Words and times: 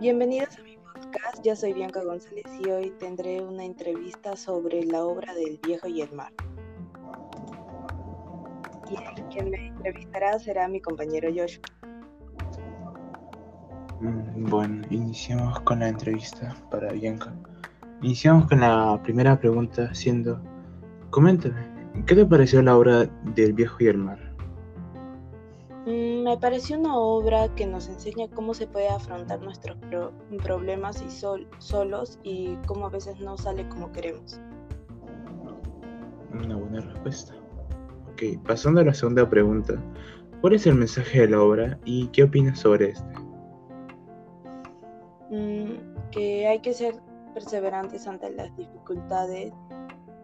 Bienvenidos 0.00 0.58
a 0.58 0.62
mi 0.62 0.78
podcast, 0.78 1.44
yo 1.44 1.54
soy 1.54 1.74
Bianca 1.74 2.02
González 2.02 2.46
y 2.58 2.70
hoy 2.70 2.90
tendré 2.98 3.42
una 3.42 3.64
entrevista 3.66 4.34
sobre 4.34 4.82
la 4.84 5.04
obra 5.04 5.34
del 5.34 5.60
viejo 5.62 5.88
y 5.88 6.00
el 6.00 6.10
mar. 6.12 6.32
Y 8.90 8.94
el 8.94 9.28
que 9.28 9.42
me 9.42 9.66
entrevistará 9.66 10.38
será 10.38 10.68
mi 10.68 10.80
compañero 10.80 11.28
Joshua. 11.28 11.62
Mm, 14.00 14.48
Bueno, 14.48 14.86
iniciamos 14.88 15.60
con 15.60 15.80
la 15.80 15.88
entrevista 15.88 16.56
para 16.70 16.92
Bianca. 16.92 17.34
Iniciamos 18.00 18.46
con 18.48 18.60
la 18.60 18.98
primera 19.02 19.38
pregunta 19.38 19.94
siendo, 19.94 20.40
coméntame, 21.10 21.60
¿qué 22.06 22.14
te 22.14 22.24
pareció 22.24 22.62
la 22.62 22.74
obra 22.74 23.04
del 23.34 23.52
viejo 23.52 23.76
y 23.80 23.88
el 23.88 23.98
mar? 23.98 24.29
Me 26.22 26.36
pareció 26.36 26.78
una 26.78 26.96
obra 26.96 27.48
que 27.54 27.66
nos 27.66 27.88
enseña 27.88 28.28
cómo 28.28 28.52
se 28.52 28.66
puede 28.66 28.88
afrontar 28.88 29.40
nuestros 29.40 29.76
pro- 29.88 30.12
problemas 30.42 31.02
y 31.02 31.10
sol- 31.10 31.48
solos 31.58 32.18
y 32.22 32.56
cómo 32.66 32.86
a 32.86 32.90
veces 32.90 33.18
no 33.20 33.36
sale 33.38 33.68
como 33.68 33.90
queremos. 33.92 34.40
Una 36.32 36.56
buena 36.56 36.80
respuesta. 36.80 37.34
Ok, 38.12 38.44
pasando 38.46 38.80
a 38.80 38.84
la 38.84 38.94
segunda 38.94 39.28
pregunta, 39.28 39.74
¿cuál 40.40 40.54
es 40.54 40.66
el 40.66 40.74
mensaje 40.74 41.20
de 41.22 41.28
la 41.28 41.42
obra 41.42 41.78
y 41.84 42.08
qué 42.08 42.24
opinas 42.24 42.58
sobre 42.58 42.90
este? 42.90 43.14
Mm, 45.30 46.10
que 46.10 46.46
hay 46.48 46.60
que 46.60 46.72
ser 46.74 46.94
perseverantes 47.34 48.06
ante 48.06 48.30
las 48.30 48.54
dificultades 48.56 49.52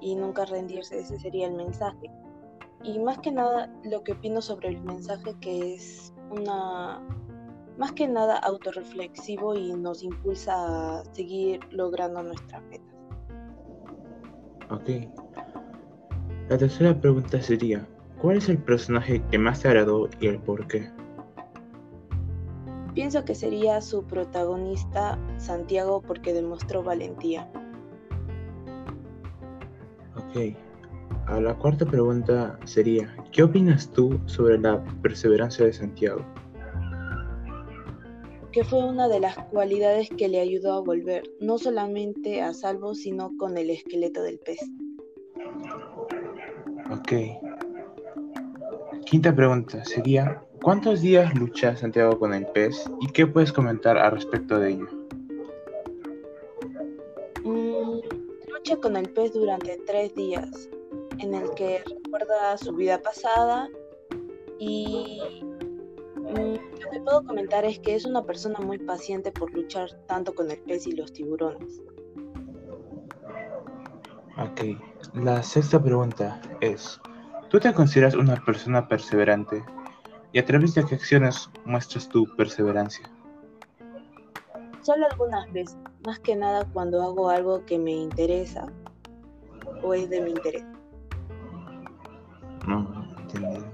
y 0.00 0.14
nunca 0.14 0.44
rendirse, 0.46 1.00
ese 1.00 1.18
sería 1.18 1.48
el 1.48 1.54
mensaje. 1.54 2.10
Y 2.84 2.98
más 2.98 3.18
que 3.18 3.30
nada, 3.30 3.70
lo 3.84 4.02
que 4.02 4.12
opino 4.12 4.40
sobre 4.42 4.68
el 4.68 4.82
mensaje 4.82 5.34
que 5.40 5.74
es 5.74 6.12
una, 6.30 7.00
más 7.78 7.92
que 7.92 8.08
nada 8.08 8.38
autorreflexivo 8.38 9.54
y 9.54 9.72
nos 9.72 10.02
impulsa 10.02 11.00
a 11.00 11.04
seguir 11.12 11.60
logrando 11.70 12.22
nuestras 12.22 12.62
metas. 12.64 12.94
Ok. 14.70 15.08
La 16.48 16.58
tercera 16.58 16.98
pregunta 17.00 17.40
sería, 17.40 17.86
¿cuál 18.20 18.38
es 18.38 18.48
el 18.48 18.58
personaje 18.58 19.22
que 19.30 19.38
más 19.38 19.60
te 19.60 19.68
agradó 19.68 20.08
y 20.20 20.26
el 20.26 20.38
por 20.40 20.66
qué? 20.66 20.90
Pienso 22.94 23.24
que 23.24 23.34
sería 23.34 23.80
su 23.80 24.04
protagonista 24.04 25.18
Santiago 25.38 26.02
porque 26.02 26.34
demostró 26.34 26.82
valentía. 26.82 27.50
Ok. 30.16 30.56
A 31.32 31.40
la 31.40 31.54
cuarta 31.54 31.86
pregunta 31.86 32.58
sería, 32.66 33.16
¿qué 33.32 33.42
opinas 33.42 33.90
tú 33.90 34.20
sobre 34.26 34.58
la 34.58 34.84
perseverancia 35.00 35.64
de 35.64 35.72
Santiago? 35.72 36.22
que 38.52 38.64
fue 38.64 38.84
una 38.84 39.08
de 39.08 39.18
las 39.18 39.34
cualidades 39.46 40.10
que 40.10 40.28
le 40.28 40.38
ayudó 40.38 40.74
a 40.74 40.80
volver, 40.80 41.22
no 41.40 41.56
solamente 41.56 42.42
a 42.42 42.52
salvo, 42.52 42.94
sino 42.94 43.34
con 43.38 43.56
el 43.56 43.70
esqueleto 43.70 44.22
del 44.22 44.40
pez. 44.40 44.58
Ok. 46.90 47.12
Quinta 49.06 49.34
pregunta 49.34 49.82
sería, 49.86 50.44
¿cuántos 50.62 51.00
días 51.00 51.34
lucha 51.34 51.74
Santiago 51.78 52.18
con 52.18 52.34
el 52.34 52.44
pez 52.48 52.84
y 53.00 53.06
qué 53.06 53.26
puedes 53.26 53.54
comentar 53.54 53.96
al 53.96 54.12
respecto 54.12 54.58
de 54.58 54.72
ello? 54.72 54.86
Mm, 57.42 58.00
lucha 58.52 58.76
con 58.76 58.98
el 58.98 59.08
pez 59.08 59.32
durante 59.32 59.78
tres 59.86 60.14
días, 60.14 60.68
en 61.22 61.34
el 61.34 61.50
que 61.54 61.82
recuerda 61.86 62.56
su 62.58 62.74
vida 62.74 63.00
pasada 63.00 63.68
y 64.58 65.20
mm, 66.16 66.80
lo 66.80 66.90
que 66.90 67.00
puedo 67.00 67.24
comentar 67.24 67.64
es 67.64 67.78
que 67.78 67.94
es 67.94 68.04
una 68.04 68.24
persona 68.24 68.58
muy 68.60 68.78
paciente 68.78 69.30
por 69.30 69.52
luchar 69.52 69.90
tanto 70.06 70.34
con 70.34 70.50
el 70.50 70.58
pez 70.58 70.86
y 70.86 70.92
los 70.92 71.12
tiburones. 71.12 71.80
Ok. 74.38 74.78
La 75.14 75.42
sexta 75.42 75.82
pregunta 75.82 76.40
es, 76.60 77.00
¿tú 77.48 77.60
te 77.60 77.72
consideras 77.72 78.14
una 78.14 78.42
persona 78.44 78.88
perseverante? 78.88 79.64
¿Y 80.32 80.38
a 80.38 80.44
través 80.44 80.74
de 80.74 80.84
qué 80.84 80.94
acciones 80.94 81.50
muestras 81.64 82.08
tu 82.08 82.24
perseverancia? 82.36 83.10
Solo 84.80 85.06
algunas 85.10 85.52
veces, 85.52 85.76
más 86.04 86.18
que 86.18 86.34
nada 86.34 86.66
cuando 86.72 87.02
hago 87.02 87.28
algo 87.30 87.64
que 87.66 87.78
me 87.78 87.92
interesa 87.92 88.66
o 89.82 89.94
es 89.94 90.08
de 90.10 90.20
mi 90.20 90.30
interés. 90.30 90.64
No, 92.66 93.06
entendido. 93.18 93.64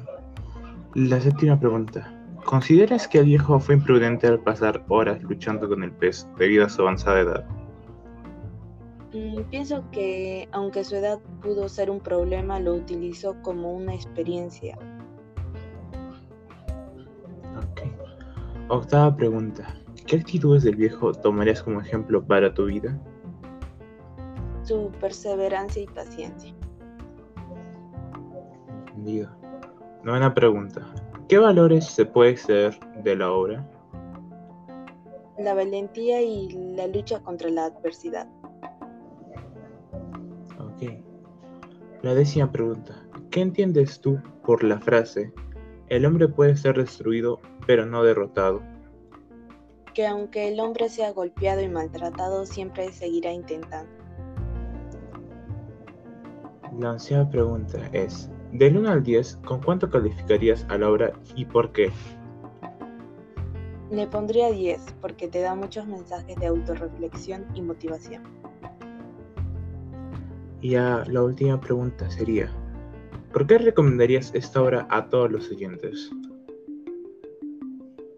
La 0.94 1.20
séptima 1.20 1.58
pregunta. 1.58 2.14
¿Consideras 2.44 3.06
que 3.06 3.18
el 3.18 3.26
viejo 3.26 3.60
fue 3.60 3.74
imprudente 3.74 4.26
al 4.26 4.40
pasar 4.40 4.84
horas 4.88 5.22
luchando 5.22 5.68
con 5.68 5.82
el 5.82 5.92
pez 5.92 6.26
debido 6.38 6.64
a 6.64 6.68
su 6.68 6.82
avanzada 6.82 7.20
edad? 7.20 7.44
Mm, 9.12 9.42
Pienso 9.50 9.84
que 9.90 10.48
aunque 10.52 10.84
su 10.84 10.96
edad 10.96 11.18
pudo 11.42 11.68
ser 11.68 11.90
un 11.90 12.00
problema, 12.00 12.58
lo 12.58 12.74
utilizó 12.74 13.36
como 13.42 13.72
una 13.72 13.94
experiencia. 13.94 14.78
Ok. 17.56 17.82
Octava 18.68 19.14
pregunta. 19.14 19.74
¿Qué 20.06 20.16
actitudes 20.16 20.62
del 20.62 20.76
viejo 20.76 21.12
tomarías 21.12 21.62
como 21.62 21.80
ejemplo 21.80 22.24
para 22.24 22.54
tu 22.54 22.66
vida? 22.66 22.98
su 24.68 24.92
perseverancia 25.00 25.82
y 25.82 25.86
paciencia. 25.86 26.54
Entendido. 29.08 29.30
Novena 30.04 30.34
pregunta. 30.34 30.86
¿Qué 31.28 31.38
valores 31.38 31.86
se 31.86 32.04
puede 32.04 32.32
extraer 32.32 32.78
de 33.02 33.16
la 33.16 33.32
obra? 33.32 33.66
La 35.38 35.54
valentía 35.54 36.20
y 36.20 36.50
la 36.76 36.86
lucha 36.88 37.20
contra 37.20 37.48
la 37.48 37.66
adversidad. 37.66 38.28
Ok. 40.58 40.92
La 42.02 42.14
décima 42.14 42.52
pregunta. 42.52 43.02
¿Qué 43.30 43.40
entiendes 43.40 43.98
tú 44.00 44.20
por 44.44 44.62
la 44.62 44.78
frase 44.78 45.32
el 45.88 46.04
hombre 46.04 46.28
puede 46.28 46.54
ser 46.56 46.76
destruido 46.76 47.40
pero 47.66 47.86
no 47.86 48.02
derrotado? 48.02 48.60
Que 49.94 50.06
aunque 50.06 50.48
el 50.48 50.60
hombre 50.60 50.90
sea 50.90 51.12
golpeado 51.12 51.62
y 51.62 51.68
maltratado, 51.68 52.44
siempre 52.44 52.92
seguirá 52.92 53.32
intentando. 53.32 53.90
La 56.78 56.92
onceava 56.92 57.28
pregunta 57.28 57.78
es, 57.92 58.30
del 58.52 58.76
1 58.76 58.90
al 58.90 59.02
10, 59.02 59.36
¿con 59.44 59.60
cuánto 59.60 59.90
calificarías 59.90 60.64
a 60.68 60.78
la 60.78 60.90
obra 60.90 61.12
y 61.36 61.44
por 61.44 61.72
qué? 61.72 61.90
Le 63.90 64.06
pondría 64.06 64.50
10 64.50 64.94
porque 65.00 65.28
te 65.28 65.40
da 65.40 65.54
muchos 65.54 65.86
mensajes 65.86 66.36
de 66.36 66.46
autorreflexión 66.46 67.46
y 67.54 67.62
motivación. 67.62 68.22
Y 70.60 70.74
a 70.74 71.04
la 71.06 71.22
última 71.22 71.60
pregunta 71.60 72.10
sería, 72.10 72.52
¿por 73.32 73.46
qué 73.46 73.58
recomendarías 73.58 74.34
esta 74.34 74.62
obra 74.62 74.86
a 74.90 75.08
todos 75.08 75.30
los 75.30 75.50
oyentes? 75.50 76.10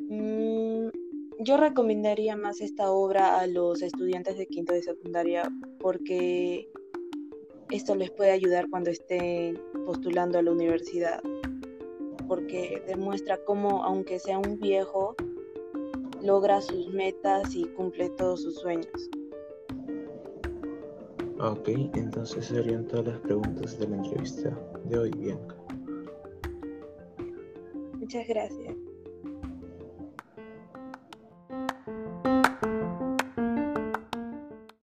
Mm, 0.09 0.89
yo 1.41 1.57
recomendaría 1.57 2.37
más 2.37 2.61
esta 2.61 2.91
obra 2.91 3.39
a 3.39 3.47
los 3.47 3.83
estudiantes 3.83 4.39
de 4.39 4.47
quinto 4.47 4.73
de 4.73 4.83
secundaria 4.83 5.53
porque 5.81 6.69
esto 7.71 7.95
les 7.95 8.11
puede 8.11 8.33
ayudar 8.33 8.69
cuando 8.71 8.91
estén 8.91 9.61
postulando 9.87 10.39
a 10.39 10.43
la 10.43 10.53
universidad. 10.53 11.23
Porque 12.29 12.83
demuestra 12.87 13.39
cómo, 13.45 13.83
aunque 13.83 14.19
sea 14.19 14.39
un 14.39 14.59
viejo, 14.59 15.15
logra 16.23 16.61
sus 16.61 16.89
metas 16.93 17.55
y 17.55 17.65
cumple 17.65 18.11
todos 18.11 18.43
sus 18.43 18.57
sueños. 18.57 19.11
Ok, 21.41 21.69
entonces 21.95 22.47
serían 22.47 22.87
todas 22.87 23.07
las 23.07 23.19
preguntas 23.21 23.79
de 23.79 23.89
la 23.89 23.97
entrevista 23.97 24.51
de 24.85 24.99
hoy, 24.99 25.11
Bianca. 25.13 25.57
Muchas 27.99 28.29
gracias. 28.29 28.90